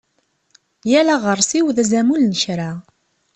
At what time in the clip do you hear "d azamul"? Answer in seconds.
1.75-2.21